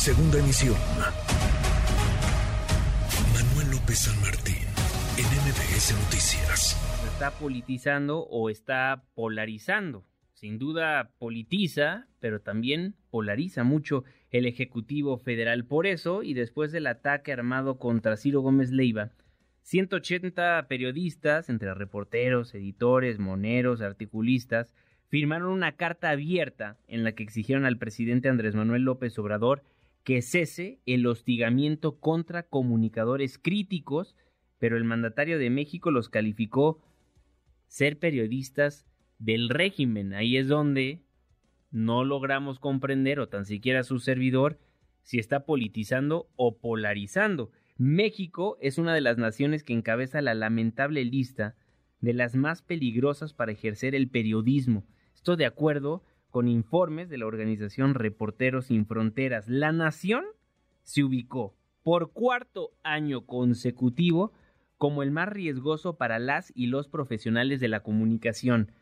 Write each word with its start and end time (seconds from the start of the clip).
Segunda 0.00 0.38
emisión. 0.38 0.76
Manuel 3.34 3.70
López 3.70 3.98
San 3.98 4.18
Martín, 4.22 4.64
en 5.18 5.26
MBS 5.26 5.92
Noticias. 5.92 7.04
¿Está 7.12 7.32
politizando 7.32 8.20
o 8.20 8.48
está 8.48 9.04
polarizando? 9.14 10.06
Sin 10.32 10.58
duda 10.58 11.10
politiza, 11.18 12.06
pero 12.18 12.40
también 12.40 12.94
polariza 13.10 13.62
mucho 13.62 14.04
el 14.30 14.46
Ejecutivo 14.46 15.18
Federal. 15.18 15.66
Por 15.66 15.86
eso, 15.86 16.22
y 16.22 16.32
después 16.32 16.72
del 16.72 16.86
ataque 16.86 17.34
armado 17.34 17.76
contra 17.76 18.16
Ciro 18.16 18.40
Gómez 18.40 18.70
Leiva, 18.70 19.10
180 19.64 20.66
periodistas, 20.66 21.50
entre 21.50 21.74
reporteros, 21.74 22.54
editores, 22.54 23.18
moneros, 23.18 23.82
articulistas, 23.82 24.72
firmaron 25.08 25.52
una 25.52 25.72
carta 25.72 26.08
abierta 26.08 26.78
en 26.88 27.04
la 27.04 27.12
que 27.12 27.22
exigieron 27.22 27.66
al 27.66 27.76
presidente 27.76 28.30
Andrés 28.30 28.54
Manuel 28.54 28.84
López 28.84 29.18
Obrador 29.18 29.62
que 30.04 30.22
cese 30.22 30.80
el 30.86 31.06
hostigamiento 31.06 31.98
contra 32.00 32.42
comunicadores 32.42 33.38
críticos, 33.38 34.16
pero 34.58 34.76
el 34.76 34.84
mandatario 34.84 35.38
de 35.38 35.50
México 35.50 35.90
los 35.90 36.08
calificó 36.08 36.82
ser 37.66 37.98
periodistas 37.98 38.86
del 39.18 39.48
régimen. 39.48 40.14
Ahí 40.14 40.36
es 40.36 40.48
donde 40.48 41.02
no 41.70 42.04
logramos 42.04 42.58
comprender, 42.58 43.20
o 43.20 43.28
tan 43.28 43.46
siquiera 43.46 43.84
su 43.84 44.00
servidor, 44.00 44.58
si 45.02 45.18
está 45.18 45.44
politizando 45.44 46.28
o 46.36 46.58
polarizando. 46.58 47.50
México 47.76 48.58
es 48.60 48.78
una 48.78 48.94
de 48.94 49.00
las 49.00 49.18
naciones 49.18 49.62
que 49.62 49.72
encabeza 49.72 50.20
la 50.20 50.34
lamentable 50.34 51.04
lista 51.04 51.54
de 52.00 52.14
las 52.14 52.34
más 52.34 52.62
peligrosas 52.62 53.32
para 53.32 53.52
ejercer 53.52 53.94
el 53.94 54.08
periodismo. 54.08 54.84
Esto 55.14 55.36
de 55.36 55.46
acuerdo 55.46 56.02
con 56.30 56.48
informes 56.48 57.08
de 57.08 57.18
la 57.18 57.26
organización 57.26 57.94
Reporteros 57.94 58.66
Sin 58.66 58.86
Fronteras. 58.86 59.48
La 59.48 59.72
nación 59.72 60.24
se 60.82 61.04
ubicó 61.04 61.54
por 61.82 62.12
cuarto 62.12 62.72
año 62.82 63.26
consecutivo 63.26 64.32
como 64.76 65.02
el 65.02 65.10
más 65.10 65.28
riesgoso 65.28 65.96
para 65.98 66.18
las 66.18 66.52
y 66.54 66.66
los 66.66 66.88
profesionales 66.88 67.60
de 67.60 67.68
la 67.68 67.82
comunicación. 67.82 68.72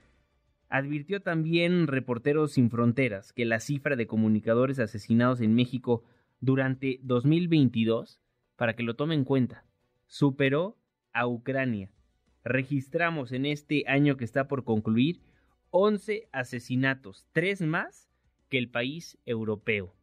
Advirtió 0.68 1.22
también 1.22 1.86
Reporteros 1.86 2.52
Sin 2.52 2.70
Fronteras 2.70 3.32
que 3.32 3.44
la 3.44 3.58
cifra 3.58 3.96
de 3.96 4.06
comunicadores 4.06 4.78
asesinados 4.78 5.40
en 5.40 5.54
México 5.54 6.04
durante 6.40 7.00
2022, 7.02 8.20
para 8.56 8.76
que 8.76 8.82
lo 8.82 8.94
tomen 8.94 9.20
en 9.20 9.24
cuenta, 9.24 9.64
superó 10.06 10.76
a 11.12 11.26
Ucrania. 11.26 11.90
Registramos 12.44 13.32
en 13.32 13.46
este 13.46 13.84
año 13.88 14.16
que 14.16 14.24
está 14.24 14.46
por 14.46 14.64
concluir 14.64 15.20
11 15.70 16.28
asesinatos, 16.32 17.26
tres 17.32 17.60
más 17.60 18.08
que 18.48 18.58
el 18.58 18.70
país 18.70 19.18
europeo. 19.26 19.94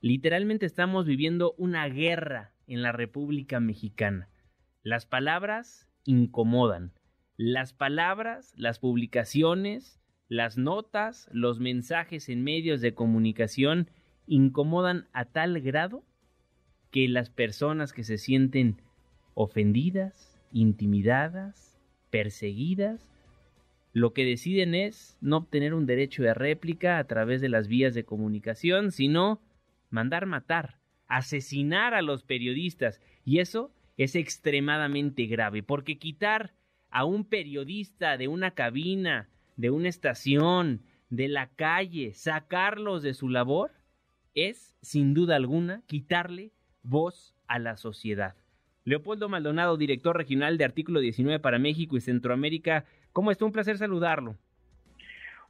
Literalmente 0.00 0.66
estamos 0.66 1.06
viviendo 1.06 1.54
una 1.56 1.88
guerra 1.88 2.52
en 2.66 2.82
la 2.82 2.92
República 2.92 3.60
Mexicana. 3.60 4.28
Las 4.82 5.06
palabras 5.06 5.88
incomodan. 6.04 6.92
Las 7.36 7.72
palabras, 7.72 8.52
las 8.56 8.78
publicaciones, 8.78 10.00
las 10.28 10.58
notas, 10.58 11.28
los 11.32 11.60
mensajes 11.60 12.28
en 12.28 12.42
medios 12.42 12.80
de 12.80 12.94
comunicación 12.94 13.90
incomodan 14.26 15.08
a 15.12 15.26
tal 15.26 15.60
grado 15.60 16.04
que 16.90 17.08
las 17.08 17.30
personas 17.30 17.92
que 17.92 18.04
se 18.04 18.18
sienten 18.18 18.80
ofendidas, 19.34 20.40
intimidadas, 20.52 21.80
perseguidas, 22.10 23.13
lo 23.94 24.12
que 24.12 24.24
deciden 24.24 24.74
es 24.74 25.16
no 25.20 25.36
obtener 25.38 25.72
un 25.72 25.86
derecho 25.86 26.24
de 26.24 26.34
réplica 26.34 26.98
a 26.98 27.04
través 27.04 27.40
de 27.40 27.48
las 27.48 27.68
vías 27.68 27.94
de 27.94 28.04
comunicación, 28.04 28.90
sino 28.90 29.40
mandar 29.88 30.26
matar, 30.26 30.80
asesinar 31.06 31.94
a 31.94 32.02
los 32.02 32.24
periodistas. 32.24 33.00
Y 33.24 33.38
eso 33.38 33.72
es 33.96 34.16
extremadamente 34.16 35.26
grave, 35.26 35.62
porque 35.62 35.96
quitar 35.96 36.54
a 36.90 37.04
un 37.04 37.24
periodista 37.24 38.16
de 38.16 38.26
una 38.26 38.50
cabina, 38.50 39.28
de 39.56 39.70
una 39.70 39.88
estación, 39.88 40.82
de 41.08 41.28
la 41.28 41.50
calle, 41.50 42.14
sacarlos 42.14 43.04
de 43.04 43.14
su 43.14 43.28
labor, 43.28 43.70
es, 44.34 44.74
sin 44.82 45.14
duda 45.14 45.36
alguna, 45.36 45.84
quitarle 45.86 46.50
voz 46.82 47.36
a 47.46 47.60
la 47.60 47.76
sociedad. 47.76 48.34
Leopoldo 48.82 49.28
Maldonado, 49.28 49.76
director 49.76 50.16
regional 50.16 50.58
de 50.58 50.64
Artículo 50.64 50.98
19 50.98 51.38
para 51.38 51.60
México 51.60 51.96
y 51.96 52.00
Centroamérica, 52.00 52.84
¿Cómo 53.14 53.30
está? 53.30 53.44
Un 53.44 53.52
placer 53.52 53.78
saludarlo. 53.78 54.34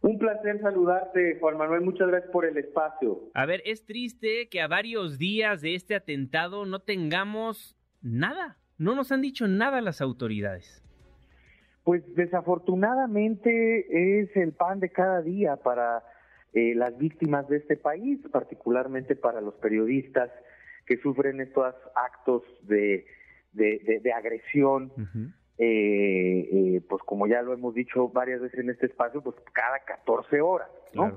Un 0.03 0.19
placer 0.19 0.61
saludarte, 0.61 1.39
Juan 1.41 1.57
Manuel. 1.57 1.81
Muchas 1.81 2.09
gracias 2.09 2.31
por 2.31 2.45
el 2.45 2.59
espacio. 2.59 3.31
A 3.33 3.47
ver, 3.47 3.63
es 3.65 3.87
triste 3.87 4.51
que 4.51 4.61
a 4.61 4.69
varios 4.69 5.17
días 5.17 5.63
de 5.63 5.75
este 5.75 5.95
atentado 5.95 6.67
no 6.67 6.81
tengamos 6.81 7.75
nada. 8.03 8.59
No 8.77 8.95
nos 8.95 9.13
han 9.13 9.23
dicho 9.23 9.49
nada 9.49 9.81
las 9.81 10.03
autoridades. 10.03 10.85
Pues 11.85 12.03
desafortunadamente 12.15 14.21
es 14.21 14.37
el 14.37 14.53
pan 14.53 14.79
de 14.79 14.91
cada 14.91 15.23
día 15.23 15.57
para 15.57 16.05
eh, 16.53 16.75
las 16.75 16.99
víctimas 16.99 17.49
de 17.49 17.57
este 17.57 17.79
país, 17.79 18.21
particularmente 18.31 19.17
para 19.17 19.41
los 19.41 19.55
periodistas 19.55 20.31
que 20.85 20.99
sufren 20.99 21.41
estos 21.41 21.75
actos 21.95 22.43
de, 22.65 23.07
de, 23.55 24.13
agresión. 24.13 24.93
Eh, 25.57 26.49
eh, 26.51 26.81
pues 26.89 27.01
como 27.05 27.29
ya 27.29 27.41
lo 27.43 27.53
hemos 27.53 27.75
dicho 27.75 28.09
varias 28.09 28.41
veces 28.41 28.59
en 28.59 28.71
este 28.71 28.87
espacio, 28.87 29.23
pues 29.23 29.37
cada 29.53 29.79
14 29.81 30.41
horas, 30.41 30.69
¿no? 30.95 31.17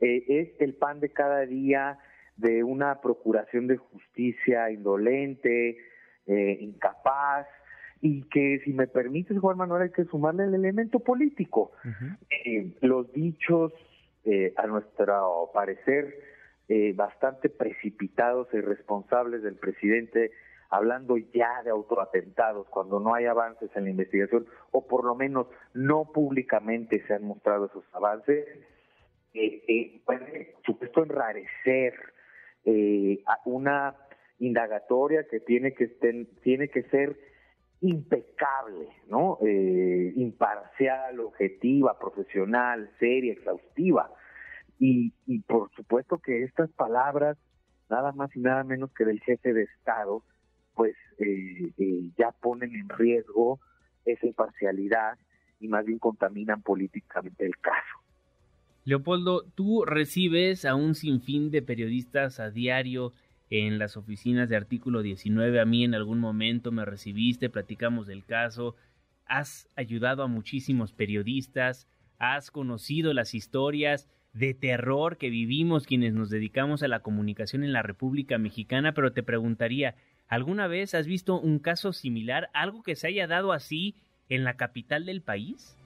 Eh, 0.00 0.24
es 0.28 0.60
el 0.60 0.74
pan 0.74 1.00
de 1.00 1.10
cada 1.10 1.46
día 1.46 1.98
de 2.36 2.62
una 2.62 3.00
procuración 3.00 3.66
de 3.68 3.78
justicia 3.78 4.70
indolente, 4.70 5.78
eh, 6.26 6.58
incapaz, 6.60 7.46
y 8.02 8.22
que 8.28 8.60
si 8.64 8.72
me 8.72 8.86
permites, 8.86 9.38
Juan 9.38 9.58
Manuel, 9.58 9.82
hay 9.82 9.90
que 9.90 10.04
sumarle 10.04 10.44
el 10.44 10.54
elemento 10.54 11.00
político. 11.00 11.72
los 12.80 13.12
dichos, 13.12 13.72
a 14.56 14.66
nuestro 14.66 15.50
parecer, 15.52 16.18
bastante 16.94 17.50
precipitados 17.50 18.48
e 18.54 18.58
irresponsables 18.58 19.42
del 19.42 19.56
presidente 19.56 20.30
hablando 20.70 21.16
ya 21.18 21.62
de 21.64 21.70
autoatentados, 21.70 22.68
cuando 22.68 23.00
no 23.00 23.14
hay 23.14 23.26
avances 23.26 23.70
en 23.74 23.84
la 23.84 23.90
investigación, 23.90 24.46
o 24.70 24.86
por 24.86 25.04
lo 25.04 25.14
menos 25.14 25.48
no 25.74 26.10
públicamente 26.12 27.04
se 27.06 27.14
han 27.14 27.24
mostrado 27.24 27.66
esos 27.66 27.84
avances, 27.92 28.46
eh, 29.34 29.62
eh, 29.68 30.00
puede, 30.04 30.54
supuesto, 30.64 31.02
enrarecer 31.02 31.94
eh, 32.64 33.22
una 33.44 33.96
indagatoria 34.38 35.26
que 35.28 35.40
tiene 35.40 35.74
que, 35.74 35.88
tiene 36.42 36.68
que 36.68 36.82
ser 36.84 37.16
impecable, 37.80 38.88
¿no? 39.08 39.38
Eh, 39.42 40.12
imparcial, 40.16 41.20
objetiva, 41.20 41.98
profesional, 41.98 42.90
seria, 42.98 43.32
exhaustiva. 43.32 44.10
Y, 44.78 45.12
y 45.26 45.40
por 45.40 45.70
supuesto 45.72 46.18
que 46.18 46.42
estas 46.42 46.70
palabras, 46.72 47.36
nada 47.88 48.12
más 48.12 48.34
y 48.36 48.40
nada 48.40 48.64
menos 48.64 48.92
que 48.92 49.04
del 49.04 49.20
jefe 49.20 49.52
de 49.52 49.62
Estado, 49.62 50.22
pues 50.74 50.94
eh, 51.18 51.72
eh, 51.76 52.10
ya 52.18 52.32
ponen 52.32 52.74
en 52.74 52.88
riesgo 52.88 53.60
esa 54.04 54.26
imparcialidad 54.26 55.18
y 55.60 55.68
más 55.68 55.84
bien 55.84 55.98
contaminan 55.98 56.62
políticamente 56.62 57.44
el 57.44 57.56
caso. 57.58 58.00
Leopoldo, 58.84 59.44
tú 59.54 59.84
recibes 59.84 60.64
a 60.64 60.74
un 60.74 60.94
sinfín 60.94 61.50
de 61.50 61.62
periodistas 61.62 62.40
a 62.40 62.50
diario 62.50 63.12
en 63.50 63.78
las 63.78 63.96
oficinas 63.96 64.48
de 64.48 64.56
artículo 64.56 65.02
19. 65.02 65.60
A 65.60 65.64
mí 65.64 65.84
en 65.84 65.94
algún 65.94 66.18
momento 66.18 66.72
me 66.72 66.84
recibiste, 66.84 67.50
platicamos 67.50 68.06
del 68.06 68.24
caso. 68.24 68.76
Has 69.26 69.68
ayudado 69.76 70.22
a 70.22 70.28
muchísimos 70.28 70.92
periodistas, 70.92 71.86
has 72.18 72.50
conocido 72.50 73.12
las 73.12 73.34
historias 73.34 74.08
de 74.32 74.54
terror 74.54 75.18
que 75.18 75.30
vivimos 75.30 75.86
quienes 75.86 76.14
nos 76.14 76.30
dedicamos 76.30 76.82
a 76.82 76.88
la 76.88 77.00
comunicación 77.00 77.64
en 77.64 77.72
la 77.72 77.82
República 77.82 78.38
Mexicana, 78.38 78.94
pero 78.94 79.12
te 79.12 79.24
preguntaría, 79.24 79.96
¿Alguna 80.30 80.68
vez 80.68 80.94
has 80.94 81.08
visto 81.08 81.40
un 81.40 81.58
caso 81.58 81.92
similar, 81.92 82.50
algo 82.54 82.84
que 82.84 82.94
se 82.94 83.08
haya 83.08 83.26
dado 83.26 83.52
así 83.52 83.96
en 84.28 84.44
la 84.44 84.56
capital 84.56 85.04
del 85.04 85.22
país? 85.22 85.76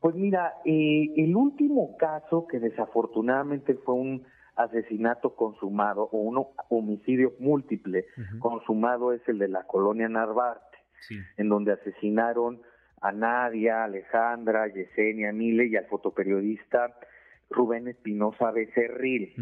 Pues 0.00 0.14
mira, 0.14 0.52
eh, 0.66 1.08
el 1.16 1.34
último 1.34 1.96
caso 1.96 2.46
que 2.46 2.60
desafortunadamente 2.60 3.74
fue 3.74 3.94
un 3.94 4.26
asesinato 4.54 5.34
consumado 5.34 6.10
o 6.12 6.18
un 6.18 6.44
homicidio 6.68 7.32
múltiple 7.38 8.04
consumado 8.38 9.14
es 9.14 9.26
el 9.28 9.38
de 9.38 9.48
la 9.48 9.62
colonia 9.64 10.10
Narvarte, 10.10 10.78
en 11.38 11.48
donde 11.48 11.72
asesinaron 11.72 12.60
a 13.00 13.12
Nadia, 13.12 13.84
Alejandra, 13.84 14.66
Yesenia, 14.68 15.32
Mile 15.32 15.68
y 15.68 15.76
al 15.76 15.86
fotoperiodista 15.86 16.94
Rubén 17.48 17.88
Espinosa 17.88 18.50
Becerril. 18.50 19.32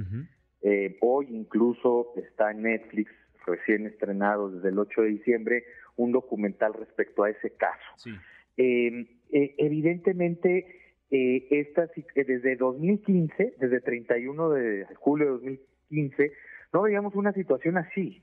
eh, 0.62 0.96
hoy 1.00 1.26
incluso 1.30 2.12
está 2.16 2.52
en 2.52 2.62
Netflix 2.62 3.10
recién 3.46 3.86
estrenado 3.86 4.50
desde 4.50 4.68
el 4.68 4.78
8 4.78 5.02
de 5.02 5.08
diciembre, 5.08 5.64
un 5.96 6.12
documental 6.12 6.74
respecto 6.74 7.24
a 7.24 7.30
ese 7.30 7.50
caso. 7.56 8.10
Eh, 8.56 9.06
eh, 9.32 9.54
evidentemente, 9.58 10.66
eh, 11.10 11.72
desde 12.14 12.56
2015, 12.56 13.54
desde 13.58 13.80
31 13.80 14.50
de 14.50 14.86
julio 14.96 15.26
de 15.26 15.32
2015, 15.32 16.32
no 16.72 16.82
veíamos 16.82 17.14
una 17.14 17.32
situación 17.32 17.78
así. 17.78 18.22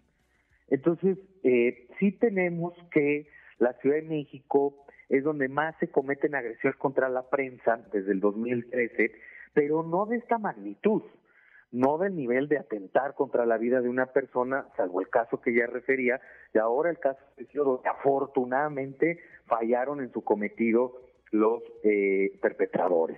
Entonces, 0.69 1.17
eh, 1.43 1.87
sí 1.99 2.11
tenemos 2.13 2.73
que 2.91 3.27
la 3.59 3.73
Ciudad 3.73 3.97
de 3.97 4.03
México 4.03 4.85
es 5.09 5.23
donde 5.23 5.47
más 5.47 5.75
se 5.79 5.89
cometen 5.89 6.35
agresiones 6.35 6.77
contra 6.79 7.09
la 7.09 7.29
prensa 7.29 7.77
desde 7.91 8.11
el 8.11 8.19
2013, 8.19 9.11
pero 9.53 9.83
no 9.83 10.05
de 10.05 10.17
esta 10.17 10.37
magnitud, 10.37 11.03
no 11.73 11.97
del 11.97 12.15
nivel 12.15 12.47
de 12.47 12.59
atentar 12.59 13.15
contra 13.15 13.45
la 13.47 13.57
vida 13.57 13.81
de 13.81 13.89
una 13.89 14.05
persona, 14.05 14.67
salvo 14.77 15.01
el 15.01 15.09
caso 15.09 15.41
que 15.41 15.53
ya 15.53 15.65
refería, 15.65 16.21
y 16.53 16.59
ahora 16.59 16.91
el 16.91 16.99
caso 16.99 17.19
de 17.35 17.47
donde 17.51 17.89
afortunadamente 17.89 19.19
fallaron 19.47 19.99
en 19.99 20.11
su 20.13 20.23
cometido 20.23 21.01
los 21.31 21.63
eh, 21.83 22.37
perpetradores. 22.41 23.17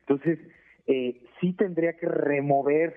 Entonces, 0.00 0.38
eh, 0.86 1.20
sí 1.40 1.52
tendría 1.54 1.94
que 1.94 2.06
remover 2.06 2.94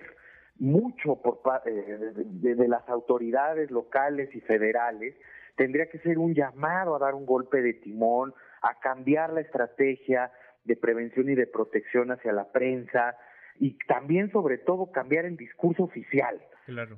mucho 0.59 1.15
por 1.15 1.41
eh, 1.65 2.13
de, 2.13 2.67
las 2.67 2.87
autoridades 2.87 3.71
locales 3.71 4.29
y 4.35 4.41
federales, 4.41 5.15
tendría 5.55 5.89
que 5.89 5.97
ser 5.99 6.19
un 6.19 6.35
llamado 6.35 6.95
a 6.95 6.99
dar 6.99 7.15
un 7.15 7.25
golpe 7.25 7.63
de 7.63 7.73
timón, 7.73 8.35
a 8.61 8.79
cambiar 8.79 9.33
la 9.33 9.41
estrategia 9.41 10.31
de 10.65 10.75
prevención 10.75 11.29
y 11.29 11.35
de 11.35 11.47
protección 11.47 12.11
hacia 12.11 12.31
la 12.31 12.51
prensa 12.51 13.17
y 13.59 13.77
también 13.87 14.31
sobre 14.31 14.57
todo 14.57 14.91
cambiar 14.91 15.25
el 15.25 15.37
discurso 15.37 15.83
oficial, 15.83 16.39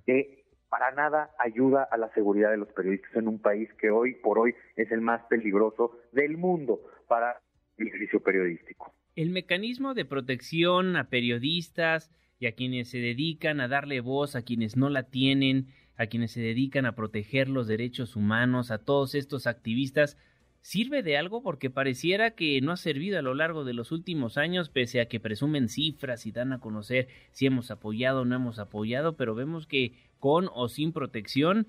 que 0.05 0.45
para 0.69 0.91
nada 0.91 1.31
ayuda 1.37 1.83
a 1.91 1.97
la 1.97 2.13
seguridad 2.13 2.51
de 2.51 2.57
los 2.57 2.69
periodistas 2.69 3.13
en 3.15 3.27
un 3.27 3.39
país 3.39 3.69
que 3.79 3.89
hoy 3.89 4.15
por 4.15 4.39
hoy 4.39 4.55
es 4.75 4.91
el 4.91 5.01
más 5.01 5.21
peligroso 5.29 5.99
del 6.11 6.37
mundo 6.37 6.79
para 7.07 7.41
el 7.77 7.87
ejercicio 7.87 8.21
periodístico. 8.21 8.93
El 9.15 9.31
mecanismo 9.31 9.93
de 9.93 10.05
protección 10.05 10.95
a 10.95 11.09
periodistas, 11.09 12.11
y 12.41 12.47
a 12.47 12.53
quienes 12.53 12.89
se 12.89 12.97
dedican 12.97 13.61
a 13.61 13.67
darle 13.67 14.01
voz 14.01 14.35
a 14.35 14.41
quienes 14.41 14.75
no 14.75 14.89
la 14.89 15.03
tienen, 15.03 15.67
a 15.95 16.07
quienes 16.07 16.31
se 16.31 16.41
dedican 16.41 16.87
a 16.87 16.95
proteger 16.95 17.47
los 17.47 17.67
derechos 17.67 18.15
humanos, 18.15 18.71
a 18.71 18.79
todos 18.79 19.13
estos 19.13 19.45
activistas, 19.45 20.17
¿sirve 20.61 21.03
de 21.03 21.17
algo? 21.17 21.43
Porque 21.43 21.69
pareciera 21.69 22.31
que 22.31 22.61
no 22.61 22.71
ha 22.71 22.77
servido 22.77 23.19
a 23.19 23.21
lo 23.21 23.33
largo 23.33 23.63
de 23.63 23.73
los 23.73 23.91
últimos 23.91 24.37
años, 24.37 24.69
pese 24.69 25.01
a 25.01 25.07
que 25.07 25.19
presumen 25.19 25.69
cifras 25.69 26.25
y 26.25 26.31
dan 26.31 26.53
a 26.53 26.59
conocer 26.59 27.07
si 27.31 27.45
hemos 27.45 27.71
apoyado 27.71 28.21
o 28.21 28.25
no 28.25 28.35
hemos 28.35 28.59
apoyado, 28.59 29.15
pero 29.15 29.35
vemos 29.35 29.67
que 29.67 29.93
con 30.19 30.47
o 30.53 30.69
sin 30.69 30.93
protección 30.93 31.67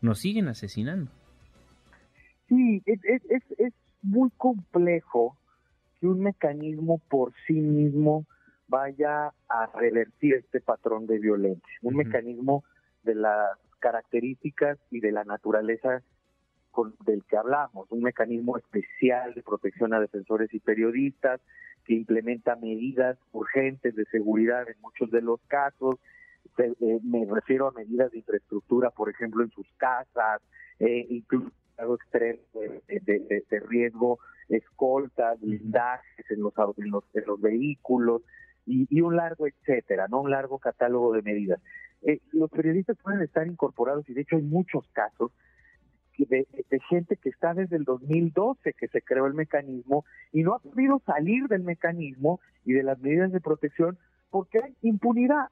nos 0.00 0.20
siguen 0.20 0.48
asesinando. 0.48 1.10
Sí, 2.48 2.82
es, 2.86 3.00
es, 3.04 3.42
es 3.58 3.74
muy 4.02 4.30
complejo 4.36 5.36
que 6.00 6.06
un 6.06 6.20
mecanismo 6.20 6.98
por 7.08 7.32
sí 7.46 7.54
mismo 7.54 8.26
vaya 8.68 9.32
a 9.48 9.66
revertir 9.74 10.34
este 10.34 10.60
patrón 10.60 11.06
de 11.06 11.18
violencia. 11.18 11.74
Un 11.82 11.96
mecanismo 11.96 12.64
de 13.02 13.16
las 13.16 13.58
características 13.80 14.78
y 14.90 15.00
de 15.00 15.12
la 15.12 15.24
naturaleza 15.24 16.02
con, 16.70 16.94
del 17.04 17.24
que 17.24 17.36
hablamos, 17.36 17.90
un 17.90 18.02
mecanismo 18.02 18.56
especial 18.56 19.34
de 19.34 19.42
protección 19.42 19.92
a 19.94 20.00
defensores 20.00 20.52
y 20.54 20.60
periodistas 20.60 21.40
que 21.84 21.94
implementa 21.94 22.56
medidas 22.56 23.18
urgentes 23.32 23.94
de 23.96 24.04
seguridad 24.06 24.68
en 24.68 24.80
muchos 24.80 25.10
de 25.10 25.22
los 25.22 25.40
casos. 25.48 25.96
Eh, 26.58 27.00
me 27.02 27.26
refiero 27.26 27.68
a 27.68 27.72
medidas 27.72 28.10
de 28.10 28.18
infraestructura, 28.18 28.90
por 28.90 29.08
ejemplo, 29.08 29.42
en 29.42 29.50
sus 29.50 29.66
casas, 29.76 30.42
eh, 30.78 31.06
incluso 31.08 31.50
extremo 31.94 32.40
de, 32.88 33.44
de, 33.48 33.60
riesgo, 33.60 34.18
escoltas, 34.48 35.40
blindajes 35.40 36.30
en 36.30 36.42
los, 36.42 36.52
en 36.76 36.90
los, 36.90 37.04
en 37.14 37.24
los 37.26 37.40
vehículos, 37.40 38.22
y, 38.66 39.00
un 39.00 39.16
largo 39.16 39.46
etcétera, 39.46 40.06
¿no? 40.08 40.20
Un 40.20 40.30
largo 40.30 40.58
catálogo 40.58 41.12
de 41.12 41.22
medidas. 41.22 41.60
Eh, 42.02 42.20
los 42.32 42.50
periodistas 42.50 42.96
pueden 43.02 43.22
estar 43.22 43.46
incorporados 43.46 44.08
y 44.08 44.14
de 44.14 44.22
hecho 44.22 44.36
hay 44.36 44.42
muchos 44.42 44.86
casos 44.92 45.32
de, 46.26 46.46
gente 46.88 47.16
que 47.16 47.28
está 47.28 47.54
desde 47.54 47.76
el 47.76 47.84
2012 47.84 48.72
que 48.74 48.88
se 48.88 49.02
creó 49.02 49.26
el 49.26 49.34
mecanismo 49.34 50.04
y 50.32 50.42
no 50.42 50.54
ha 50.54 50.58
podido 50.58 51.00
salir 51.06 51.46
del 51.48 51.62
mecanismo 51.62 52.40
y 52.64 52.72
de 52.72 52.82
las 52.82 52.98
medidas 53.00 53.32
de 53.32 53.40
protección 53.40 53.98
porque 54.30 54.58
hay 54.62 54.74
impunidad. 54.82 55.48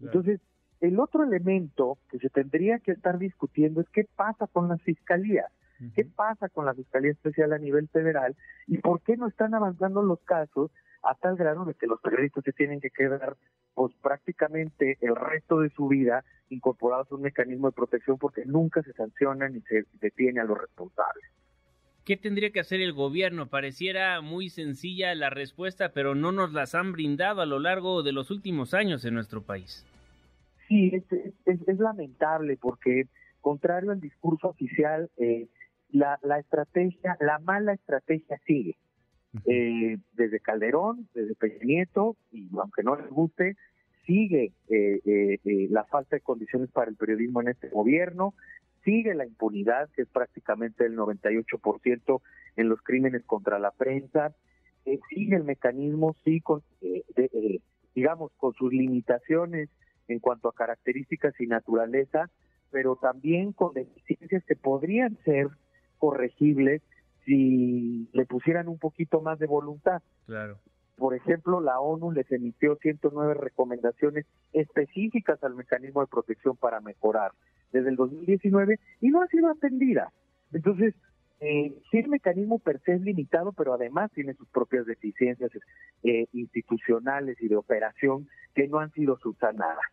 Entonces, 0.00 0.40
el 0.80 1.00
otro 1.00 1.24
elemento 1.24 1.98
que 2.10 2.18
se 2.18 2.28
tendría 2.28 2.78
que 2.78 2.92
estar 2.92 3.18
discutiendo 3.18 3.80
es 3.80 3.88
qué 3.90 4.06
pasa 4.16 4.46
con 4.46 4.68
las 4.68 4.82
fiscalías, 4.82 5.50
qué 5.94 6.04
pasa 6.04 6.48
con 6.48 6.66
la 6.66 6.74
Fiscalía 6.74 7.12
Especial 7.12 7.52
a 7.52 7.58
nivel 7.58 7.88
federal 7.88 8.36
y 8.66 8.78
por 8.78 9.00
qué 9.02 9.16
no 9.16 9.26
están 9.26 9.54
avanzando 9.54 10.02
los 10.02 10.20
casos 10.20 10.70
a 11.06 11.14
tal 11.14 11.36
grado 11.36 11.64
de 11.64 11.74
que 11.74 11.86
los 11.86 12.00
periodistas 12.00 12.44
se 12.44 12.52
tienen 12.52 12.80
que 12.80 12.90
quedar 12.90 13.36
pues 13.74 13.94
prácticamente 14.02 14.98
el 15.00 15.14
resto 15.14 15.60
de 15.60 15.70
su 15.70 15.88
vida 15.88 16.24
incorporados 16.48 17.10
a 17.10 17.14
un 17.14 17.22
mecanismo 17.22 17.68
de 17.68 17.72
protección 17.72 18.18
porque 18.18 18.44
nunca 18.44 18.82
se 18.82 18.92
sancionan 18.92 19.52
ni 19.54 19.60
se 19.62 19.84
detiene 20.00 20.40
a 20.40 20.44
los 20.44 20.58
responsables. 20.58 21.24
¿Qué 22.04 22.16
tendría 22.16 22.50
que 22.50 22.60
hacer 22.60 22.80
el 22.80 22.92
gobierno? 22.92 23.48
Pareciera 23.48 24.20
muy 24.20 24.48
sencilla 24.48 25.14
la 25.14 25.28
respuesta, 25.28 25.92
pero 25.92 26.14
no 26.14 26.30
nos 26.30 26.52
las 26.52 26.74
han 26.74 26.92
brindado 26.92 27.42
a 27.42 27.46
lo 27.46 27.58
largo 27.58 28.02
de 28.02 28.12
los 28.12 28.30
últimos 28.30 28.74
años 28.74 29.04
en 29.04 29.14
nuestro 29.14 29.42
país. 29.42 29.84
Sí, 30.68 30.92
es, 31.44 31.78
lamentable 31.78 32.56
porque, 32.56 33.06
contrario 33.40 33.90
al 33.90 34.00
discurso 34.00 34.48
oficial, 34.48 35.10
eh, 35.16 35.48
la, 35.90 36.18
la 36.22 36.38
estrategia, 36.38 37.16
la 37.20 37.38
mala 37.40 37.72
estrategia 37.72 38.38
sigue 38.46 38.76
eh, 39.44 39.98
desde 40.12 40.40
Calderón, 40.40 41.08
desde 41.14 41.34
Peña 41.34 41.62
Nieto, 41.62 42.16
y 42.32 42.48
aunque 42.58 42.82
no 42.82 42.96
les 42.96 43.10
guste, 43.10 43.56
sigue 44.06 44.52
eh, 44.68 45.00
eh, 45.04 45.38
eh, 45.44 45.66
la 45.70 45.84
falta 45.84 46.16
de 46.16 46.22
condiciones 46.22 46.70
para 46.70 46.90
el 46.90 46.96
periodismo 46.96 47.42
en 47.42 47.48
este 47.48 47.68
gobierno, 47.68 48.34
sigue 48.84 49.14
la 49.14 49.26
impunidad, 49.26 49.90
que 49.90 50.02
es 50.02 50.08
prácticamente 50.08 50.86
el 50.86 50.96
98% 50.96 52.20
en 52.56 52.68
los 52.68 52.80
crímenes 52.82 53.24
contra 53.24 53.58
la 53.58 53.72
prensa, 53.72 54.34
sigue 55.10 55.34
el 55.34 55.42
mecanismo, 55.42 56.14
sí, 56.24 56.40
con, 56.40 56.62
digamos, 57.92 58.30
con 58.36 58.54
sus 58.54 58.72
limitaciones 58.72 59.68
en 60.06 60.20
cuanto 60.20 60.48
a 60.48 60.54
características 60.54 61.34
y 61.40 61.48
naturaleza, 61.48 62.30
pero 62.70 62.94
también 62.94 63.52
con 63.52 63.74
deficiencias 63.74 64.44
que 64.44 64.54
podrían 64.54 65.18
ser 65.24 65.48
corregibles 65.98 66.82
si 67.26 68.08
le 68.12 68.24
pusieran 68.24 68.68
un 68.68 68.78
poquito 68.78 69.20
más 69.20 69.38
de 69.38 69.46
voluntad. 69.46 70.00
Claro. 70.26 70.58
Por 70.96 71.14
ejemplo, 71.14 71.60
la 71.60 71.78
ONU 71.78 72.12
les 72.12 72.30
emitió 72.32 72.76
109 72.76 73.34
recomendaciones 73.34 74.24
específicas 74.54 75.42
al 75.44 75.54
mecanismo 75.54 76.00
de 76.00 76.06
protección 76.06 76.56
para 76.56 76.80
mejorar 76.80 77.32
desde 77.72 77.90
el 77.90 77.96
2019 77.96 78.78
y 79.02 79.08
no 79.10 79.20
ha 79.20 79.26
sido 79.26 79.50
atendida. 79.50 80.10
Entonces, 80.52 80.94
eh, 81.40 81.74
sí 81.90 81.98
el 81.98 82.08
mecanismo 82.08 82.58
per 82.58 82.80
se 82.80 82.94
es 82.94 83.02
limitado, 83.02 83.52
pero 83.52 83.74
además 83.74 84.10
tiene 84.12 84.32
sus 84.34 84.48
propias 84.48 84.86
deficiencias 84.86 85.50
eh, 86.02 86.26
institucionales 86.32 87.36
y 87.42 87.48
de 87.48 87.56
operación 87.56 88.28
que 88.54 88.68
no 88.68 88.78
han 88.78 88.90
sido 88.92 89.18
subsanadas. 89.18 89.84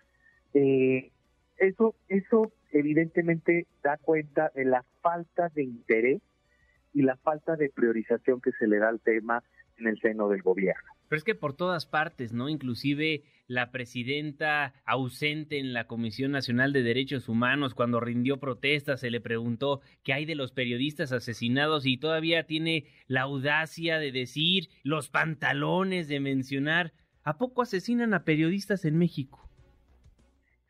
Eh, 0.53 1.11
eso, 1.57 1.95
eso 2.07 2.51
evidentemente 2.71 3.67
da 3.83 3.97
cuenta 3.97 4.51
de 4.55 4.65
la 4.65 4.85
falta 5.01 5.49
de 5.49 5.63
interés 5.63 6.21
y 6.93 7.01
la 7.01 7.17
falta 7.17 7.55
de 7.55 7.69
priorización 7.69 8.41
que 8.41 8.51
se 8.51 8.67
le 8.67 8.77
da 8.77 8.89
al 8.89 9.01
tema 9.01 9.43
en 9.77 9.88
el 9.88 10.00
seno 10.00 10.29
del 10.29 10.41
gobierno. 10.41 10.83
Pero 11.09 11.17
es 11.17 11.23
que 11.23 11.35
por 11.35 11.55
todas 11.55 11.85
partes, 11.85 12.33
¿no? 12.33 12.50
Inclusive 12.50 13.23
la 13.47 13.71
presidenta 13.71 14.73
ausente 14.85 15.59
en 15.59 15.73
la 15.73 15.85
Comisión 15.85 16.31
Nacional 16.31 16.73
de 16.73 16.81
Derechos 16.81 17.29
Humanos 17.29 17.75
cuando 17.75 18.00
rindió 18.00 18.39
protesta 18.39 18.97
se 18.97 19.12
le 19.12 19.21
preguntó 19.21 19.81
qué 20.03 20.13
hay 20.13 20.25
de 20.25 20.35
los 20.35 20.51
periodistas 20.51 21.12
asesinados 21.12 21.85
y 21.85 21.97
todavía 21.97 22.45
tiene 22.45 22.85
la 23.07 23.21
audacia 23.21 24.00
de 24.00 24.12
decir 24.12 24.69
los 24.83 25.09
pantalones 25.09 26.07
de 26.07 26.19
mencionar 26.19 26.93
¿a 27.23 27.38
poco 27.38 27.62
asesinan 27.62 28.13
a 28.13 28.23
periodistas 28.23 28.85
en 28.85 28.97
México? 28.97 29.39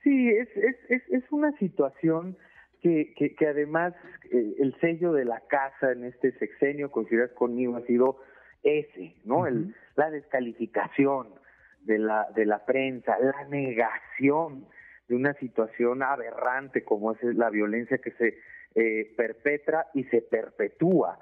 Sí, 0.02 0.30
es, 0.30 0.50
es, 0.58 0.76
es, 0.90 1.02
es 1.10 1.32
una 1.32 1.52
situación 1.58 2.38
que, 2.84 3.34
que, 3.38 3.48
además 3.48 3.94
eh, 4.30 4.56
el 4.60 4.76
sello 4.82 5.14
de 5.14 5.24
la 5.24 5.40
casa 5.48 5.94
en 5.94 6.04
este 6.04 6.34
sexenio, 6.34 6.92
consideras 6.92 7.32
conmigo, 7.32 7.78
ha 7.78 7.86
sido 7.86 8.18
ese, 8.62 9.16
¿no? 9.24 9.48
el, 9.48 9.74
la 9.96 10.12
descalificación 10.12 11.30
de 11.82 12.00
la, 12.00 12.28
de 12.36 12.46
la 12.46 12.66
prensa, 12.66 13.18
la 13.20 13.48
negación 13.48 14.68
de 15.08 15.16
una 15.16 15.34
situación 15.36 16.04
aberrante 16.04 16.84
como 16.84 17.14
es 17.14 17.24
la 17.24 17.50
violencia 17.50 17.98
que 18.00 18.12
se 18.12 18.38
eh, 18.76 19.14
perpetra 19.16 19.88
y 19.94 20.04
se 20.06 20.22
perpetúa. 20.22 21.20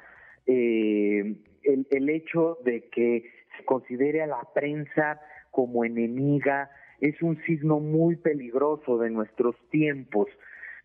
Eh, 0.47 1.35
el, 1.63 1.87
el 1.91 2.09
hecho 2.09 2.57
de 2.63 2.89
que 2.89 3.31
se 3.57 3.65
considere 3.65 4.23
a 4.23 4.27
la 4.27 4.47
prensa 4.53 5.21
como 5.51 5.85
enemiga 5.85 6.71
es 7.01 7.21
un 7.21 7.41
signo 7.43 7.79
muy 7.79 8.15
peligroso 8.15 8.97
de 8.97 9.09
nuestros 9.09 9.55
tiempos. 9.69 10.27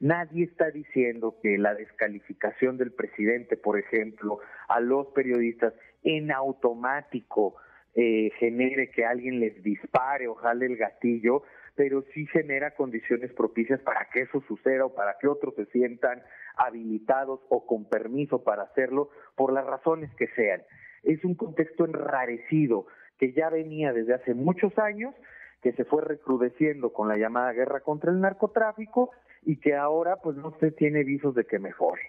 Nadie 0.00 0.44
está 0.44 0.70
diciendo 0.70 1.38
que 1.42 1.58
la 1.58 1.74
descalificación 1.74 2.76
del 2.76 2.92
presidente, 2.92 3.56
por 3.56 3.78
ejemplo, 3.78 4.40
a 4.68 4.80
los 4.80 5.08
periodistas 5.08 5.74
en 6.02 6.30
automático 6.30 7.56
eh, 7.94 8.30
genere 8.38 8.90
que 8.90 9.06
alguien 9.06 9.40
les 9.40 9.62
dispare 9.62 10.28
o 10.28 10.34
jale 10.34 10.66
el 10.66 10.76
gatillo 10.76 11.42
pero 11.76 12.02
sí 12.14 12.26
genera 12.26 12.72
condiciones 12.72 13.32
propicias 13.34 13.78
para 13.80 14.08
que 14.10 14.22
eso 14.22 14.42
suceda 14.48 14.86
o 14.86 14.94
para 14.94 15.16
que 15.20 15.28
otros 15.28 15.54
se 15.54 15.66
sientan 15.66 16.22
habilitados 16.56 17.40
o 17.50 17.66
con 17.66 17.84
permiso 17.84 18.42
para 18.42 18.62
hacerlo 18.62 19.10
por 19.36 19.52
las 19.52 19.66
razones 19.66 20.10
que 20.16 20.26
sean. 20.28 20.62
Es 21.02 21.22
un 21.24 21.34
contexto 21.34 21.84
enrarecido 21.84 22.86
que 23.18 23.32
ya 23.32 23.50
venía 23.50 23.92
desde 23.92 24.14
hace 24.14 24.34
muchos 24.34 24.76
años, 24.78 25.14
que 25.62 25.72
se 25.72 25.84
fue 25.84 26.02
recrudeciendo 26.02 26.92
con 26.92 27.08
la 27.08 27.18
llamada 27.18 27.52
guerra 27.52 27.80
contra 27.80 28.10
el 28.10 28.20
narcotráfico 28.20 29.10
y 29.46 29.56
que 29.56 29.74
ahora 29.74 30.16
pues 30.22 30.36
no 30.36 30.54
se 30.60 30.72
tiene 30.72 31.04
visos 31.04 31.34
de 31.34 31.46
que 31.46 31.58
mejore. 31.58 32.02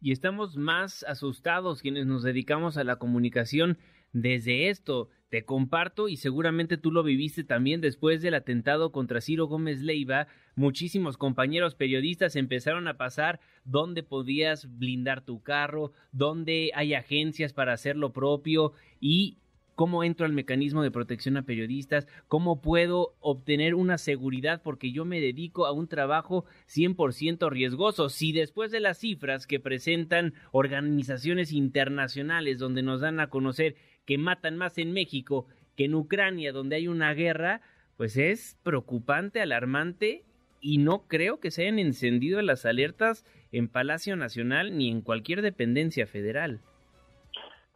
Y 0.00 0.12
estamos 0.12 0.56
más 0.56 1.04
asustados 1.08 1.82
quienes 1.82 2.06
nos 2.06 2.22
dedicamos 2.22 2.76
a 2.76 2.84
la 2.84 2.96
comunicación 2.96 3.78
desde 4.12 4.70
esto. 4.70 5.08
Te 5.28 5.44
comparto 5.44 6.08
y 6.08 6.16
seguramente 6.16 6.78
tú 6.78 6.92
lo 6.92 7.02
viviste 7.02 7.42
también 7.42 7.80
después 7.80 8.22
del 8.22 8.34
atentado 8.34 8.92
contra 8.92 9.20
Ciro 9.20 9.46
Gómez 9.46 9.82
Leiva. 9.82 10.28
Muchísimos 10.54 11.18
compañeros 11.18 11.74
periodistas 11.74 12.36
empezaron 12.36 12.86
a 12.86 12.96
pasar 12.96 13.40
dónde 13.64 14.04
podías 14.04 14.78
blindar 14.78 15.22
tu 15.22 15.42
carro, 15.42 15.92
dónde 16.12 16.70
hay 16.74 16.94
agencias 16.94 17.52
para 17.52 17.72
hacer 17.72 17.96
lo 17.96 18.12
propio 18.12 18.72
y 19.00 19.38
cómo 19.78 20.02
entro 20.02 20.26
al 20.26 20.32
mecanismo 20.32 20.82
de 20.82 20.90
protección 20.90 21.36
a 21.36 21.42
periodistas, 21.42 22.08
cómo 22.26 22.60
puedo 22.60 23.14
obtener 23.20 23.76
una 23.76 23.96
seguridad 23.96 24.60
porque 24.60 24.90
yo 24.90 25.04
me 25.04 25.20
dedico 25.20 25.66
a 25.66 25.70
un 25.70 25.86
trabajo 25.86 26.46
100% 26.66 27.48
riesgoso. 27.48 28.08
Si 28.08 28.32
después 28.32 28.72
de 28.72 28.80
las 28.80 28.98
cifras 28.98 29.46
que 29.46 29.60
presentan 29.60 30.34
organizaciones 30.50 31.52
internacionales 31.52 32.58
donde 32.58 32.82
nos 32.82 33.02
dan 33.02 33.20
a 33.20 33.30
conocer 33.30 33.76
que 34.04 34.18
matan 34.18 34.56
más 34.56 34.78
en 34.78 34.90
México 34.90 35.46
que 35.76 35.84
en 35.84 35.94
Ucrania 35.94 36.50
donde 36.50 36.74
hay 36.74 36.88
una 36.88 37.14
guerra, 37.14 37.60
pues 37.96 38.16
es 38.16 38.58
preocupante, 38.64 39.40
alarmante 39.40 40.24
y 40.60 40.78
no 40.78 41.06
creo 41.06 41.38
que 41.38 41.52
se 41.52 41.62
hayan 41.62 41.78
encendido 41.78 42.42
las 42.42 42.66
alertas 42.66 43.24
en 43.52 43.68
Palacio 43.68 44.16
Nacional 44.16 44.76
ni 44.76 44.90
en 44.90 45.02
cualquier 45.02 45.40
dependencia 45.40 46.08
federal. 46.08 46.62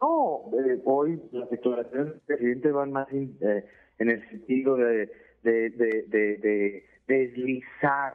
No, 0.03 0.41
eh, 0.51 0.81
hoy 0.83 1.21
las 1.31 1.49
declaraciones 1.49 2.07
del 2.07 2.19
presidente 2.25 2.71
van 2.73 2.91
más 2.91 3.07
eh, 3.13 3.65
en 3.99 4.09
el 4.09 4.29
sentido 4.29 4.75
de, 4.75 5.09
de, 5.43 6.83
deslizar, 7.07 8.13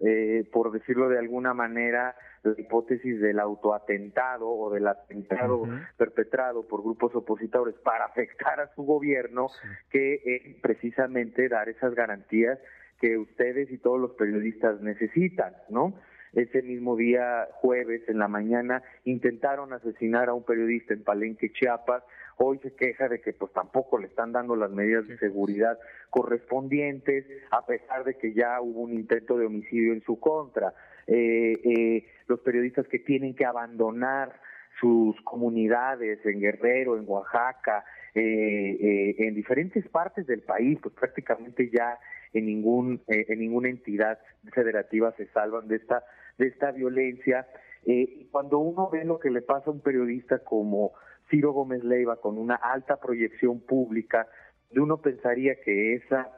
eh, 0.00 0.46
por 0.52 0.72
decirlo 0.72 1.08
de 1.08 1.18
alguna 1.18 1.54
manera, 1.54 2.14
la 2.42 2.52
hipótesis 2.58 3.18
del 3.18 3.40
autoatentado 3.40 4.46
o 4.46 4.70
del 4.70 4.86
atentado 4.88 5.62
perpetrado 5.96 6.68
por 6.68 6.82
grupos 6.82 7.14
opositores 7.14 7.74
para 7.76 8.04
afectar 8.04 8.60
a 8.60 8.74
su 8.74 8.82
gobierno, 8.82 9.48
que 9.88 10.20
es 10.22 10.60
precisamente 10.60 11.48
dar 11.48 11.70
esas 11.70 11.94
garantías 11.94 12.58
que 13.00 13.16
ustedes 13.16 13.70
y 13.70 13.78
todos 13.78 13.98
los 13.98 14.10
periodistas 14.12 14.82
necesitan, 14.82 15.54
¿no? 15.70 15.94
Ese 16.36 16.60
mismo 16.60 16.96
día, 16.96 17.48
jueves, 17.54 18.02
en 18.08 18.18
la 18.18 18.28
mañana, 18.28 18.82
intentaron 19.04 19.72
asesinar 19.72 20.28
a 20.28 20.34
un 20.34 20.44
periodista 20.44 20.92
en 20.92 21.02
Palenque, 21.02 21.50
Chiapas. 21.50 22.02
Hoy 22.36 22.58
se 22.62 22.74
queja 22.74 23.08
de 23.08 23.22
que 23.22 23.32
pues 23.32 23.50
tampoco 23.54 23.96
le 23.96 24.08
están 24.08 24.32
dando 24.32 24.54
las 24.54 24.70
medidas 24.70 25.08
de 25.08 25.16
seguridad 25.16 25.78
correspondientes, 26.10 27.24
a 27.50 27.64
pesar 27.64 28.04
de 28.04 28.18
que 28.18 28.34
ya 28.34 28.60
hubo 28.60 28.82
un 28.82 28.92
intento 28.92 29.38
de 29.38 29.46
homicidio 29.46 29.94
en 29.94 30.02
su 30.02 30.20
contra. 30.20 30.74
Eh, 31.06 31.54
eh, 31.64 32.06
los 32.28 32.40
periodistas 32.40 32.86
que 32.86 32.98
tienen 32.98 33.34
que 33.34 33.46
abandonar 33.46 34.38
sus 34.78 35.18
comunidades 35.22 36.18
en 36.26 36.40
Guerrero, 36.40 36.98
en 36.98 37.04
Oaxaca, 37.06 37.82
eh, 38.14 39.14
en 39.18 39.34
diferentes 39.34 39.88
partes 39.88 40.26
del 40.26 40.42
país, 40.42 40.78
pues 40.82 40.94
prácticamente 40.94 41.70
ya 41.70 41.98
en 42.34 42.44
ningún 42.44 43.00
en 43.06 43.38
ninguna 43.38 43.70
entidad 43.70 44.18
federativa 44.52 45.14
se 45.16 45.26
salvan 45.28 45.68
de 45.68 45.76
esta 45.76 46.04
de 46.38 46.48
esta 46.48 46.72
violencia. 46.72 47.46
Eh, 47.86 48.26
cuando 48.30 48.58
uno 48.58 48.90
ve 48.90 49.04
lo 49.04 49.18
que 49.18 49.30
le 49.30 49.42
pasa 49.42 49.70
a 49.70 49.72
un 49.72 49.80
periodista 49.80 50.40
como 50.40 50.92
Ciro 51.30 51.52
Gómez 51.52 51.84
Leiva 51.84 52.20
con 52.20 52.38
una 52.38 52.56
alta 52.56 52.96
proyección 52.96 53.60
pública, 53.60 54.26
uno 54.72 55.00
pensaría 55.00 55.60
que 55.60 55.94
esa 55.94 56.30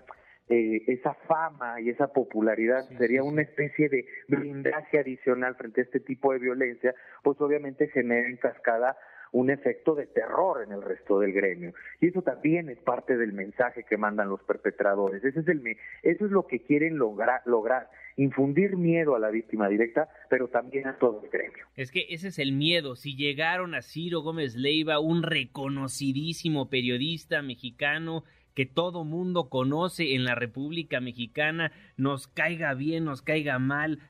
eh, 0.51 0.83
esa 0.87 1.13
fama 1.13 1.79
y 1.83 1.91
esa 1.91 2.09
popularidad 2.09 2.89
sería 2.97 3.23
una 3.23 3.43
especie 3.43 3.91
de 3.91 4.07
blindaje 4.29 4.99
adicional 4.99 5.57
frente 5.57 5.83
a 5.83 5.85
este 5.85 6.01
tipo 6.01 6.33
de 6.33 6.39
violencia, 6.39 6.95
pues 7.23 7.39
obviamente 7.43 7.89
genera 7.89 8.27
en 8.27 8.39
cascada 8.39 8.97
un 9.33 9.51
efecto 9.51 9.95
de 9.95 10.07
terror 10.07 10.63
en 10.63 10.73
el 10.73 10.83
resto 10.83 11.21
del 11.21 11.33
gremio. 11.33 11.73
Y 12.01 12.09
eso 12.09 12.23
también 12.23 12.69
es 12.69 12.79
parte 12.79 13.17
del 13.17 13.33
mensaje 13.33 13.85
que 13.85 13.97
mandan 13.97 14.29
los 14.29 14.43
perpetradores. 14.43 15.25
Ese 15.25 15.41
es 15.41 15.49
el, 15.49 15.63
eso 16.03 16.27
es 16.27 16.31
lo 16.31 16.47
que 16.47 16.61
quieren 16.61 16.99
lograr, 16.99 17.43
lograr, 17.45 17.91
infundir 18.17 18.77
miedo 18.77 19.15
a 19.15 19.19
la 19.19 19.31
víctima 19.31 19.69
directa, 19.69 20.09
pero 20.29 20.49
también 20.49 20.87
a 20.87 20.99
todo 20.99 21.23
el 21.23 21.31
gremio. 21.31 21.67
Es 21.77 21.91
que 21.91 22.07
ese 22.11 22.29
es 22.29 22.39
el 22.39 22.53
miedo. 22.53 22.97
Si 22.97 23.17
llegaron 23.17 23.75
a 23.75 23.83
Ciro 23.83 24.21
Gómez 24.21 24.57
Leiva, 24.57 24.99
un 24.99 25.23
reconocidísimo 25.23 26.69
periodista 26.69 27.43
mexicano, 27.43 28.25
que 28.59 28.67
todo 28.67 29.05
mundo 29.05 29.49
conoce 29.49 30.17
en 30.17 30.25
la 30.25 30.35
República 30.35 31.01
Mexicana, 31.01 31.71
nos 31.97 32.27
caiga 32.27 32.75
bien, 32.75 33.05
nos 33.05 33.23
caiga 33.23 33.61
mal, 33.61 34.01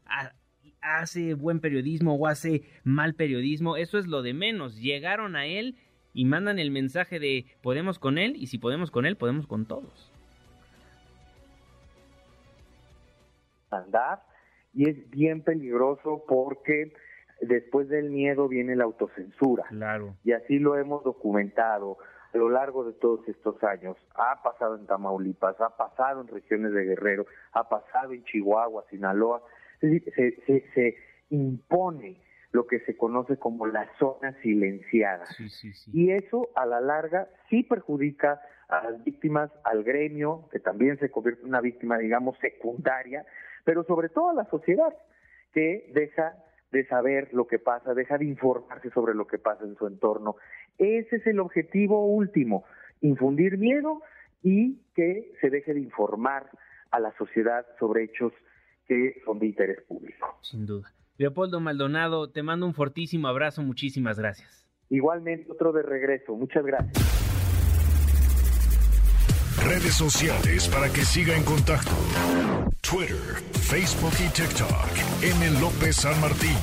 hace 0.81 1.35
buen 1.35 1.61
periodismo 1.61 2.15
o 2.15 2.27
hace 2.27 2.63
mal 2.85 3.15
periodismo, 3.15 3.77
eso 3.77 3.99
es 3.99 4.07
lo 4.07 4.23
de 4.23 4.35
menos. 4.35 4.81
Llegaron 4.81 5.37
a 5.37 5.47
él 5.47 5.77
y 6.13 6.25
mandan 6.25 6.59
el 6.59 6.71
mensaje 6.71 7.19
de 7.21 7.47
podemos 7.63 7.99
con 7.99 8.19
él 8.19 8.35
y 8.37 8.47
si 8.47 8.59
podemos 8.59 8.91
con 8.91 9.07
él, 9.07 9.17
podemos 9.17 9.47
con 9.47 9.67
todos. 9.67 10.13
Andar 13.71 14.23
y 14.75 14.89
es 14.89 15.11
bien 15.11 15.43
peligroso 15.43 16.25
porque 16.27 16.93
después 17.41 17.89
del 17.89 18.11
miedo 18.11 18.49
viene 18.49 18.77
la 18.77 18.85
autocensura. 18.85 19.65
Claro. 19.69 20.15
Y 20.25 20.33
así 20.33 20.59
lo 20.59 20.77
hemos 20.77 21.05
documentado 21.05 21.99
a 22.33 22.37
lo 22.37 22.51
largo 22.51 22.85
de 22.85 22.93
todos 22.93 23.27
estos 23.29 23.63
años. 23.65 23.97
Ha 24.15 24.43
pasado 24.43 24.77
en 24.77 24.87
Tamaulipas, 24.87 25.61
ha 25.61 25.77
pasado 25.77 26.21
en 26.21 26.29
regiones 26.29 26.73
de 26.73 26.85
Guerrero, 26.85 27.27
ha 27.53 27.69
pasado 27.69 28.13
en 28.13 28.25
Chihuahua, 28.25 28.85
Sinaloa 28.91 29.43
se, 29.81 30.71
se, 30.75 30.97
impone 31.31 32.21
lo 32.53 32.67
que 32.67 32.81
se 32.81 32.97
conoce 32.97 33.37
como 33.37 33.67
la 33.67 33.89
zona 33.99 34.33
silenciada. 34.41 35.25
Y 35.93 36.11
eso 36.13 36.49
a 36.55 36.65
la 36.65 36.81
larga 36.81 37.29
sí 37.51 37.63
perjudica 37.63 38.41
a 38.69 38.91
las 38.91 39.05
víctimas, 39.05 39.51
al 39.65 39.83
gremio, 39.83 40.49
que 40.51 40.59
también 40.59 40.99
se 40.99 41.11
convierte 41.11 41.43
en 41.43 41.49
una 41.49 41.61
víctima, 41.61 41.99
digamos, 41.99 42.39
secundaria, 42.39 43.25
pero 43.65 43.85
sobre 43.85 44.09
todo 44.09 44.31
a 44.31 44.35
la 44.35 44.45
sociedad, 44.47 44.95
que 45.53 45.91
deja 45.95 46.37
de 46.71 46.87
saber 46.87 47.33
lo 47.33 47.47
que 47.47 47.59
pasa, 47.59 47.95
deja 47.95 48.19
de 48.19 48.27
informarse 48.27 48.91
sobre 48.91 49.15
lo 49.15 49.27
que 49.27 49.39
pasa 49.39 49.65
en 49.65 49.77
su 49.77 49.87
entorno. 49.87 50.37
Ese 50.77 51.17
es 51.17 51.27
el 51.27 51.41
objetivo 51.41 52.07
último, 52.07 52.65
infundir 53.01 53.59
miedo 53.59 54.03
y 54.43 54.81
que 54.95 55.33
se 55.41 55.51
deje 55.51 55.75
de 55.75 55.81
informar 55.81 56.51
a 56.91 57.01
la 57.01 57.13
sociedad 57.17 57.67
sobre 57.79 58.05
hechos 58.05 58.33
que 58.89 59.21
son 59.25 59.39
de 59.39 59.47
interés 59.47 59.83
público. 59.87 60.39
Sin 60.43 60.67
duda. 60.67 60.93
Leopoldo 61.19 61.61
Maldonado, 61.61 62.31
te 62.31 62.43
mando 62.43 62.67
un 62.67 62.75
fortísimo 62.75 63.29
abrazo, 63.29 63.63
muchísimas 63.63 64.19
gracias. 64.19 64.67
Igualmente 64.89 65.51
otro 65.51 65.73
de 65.73 65.83
regreso, 65.83 66.35
muchas 66.35 66.65
gracias. 66.65 67.29
Redes 69.65 69.95
sociales 69.95 70.69
para 70.69 70.89
que 70.89 71.03
siga 71.03 71.37
en 71.37 71.45
contacto: 71.45 71.91
Twitter, 72.81 73.43
Facebook 73.53 74.15
y 74.25 74.33
TikTok. 74.33 75.23
M. 75.23 75.61
López 75.61 75.97
San 75.97 76.19
Martín. 76.21 76.57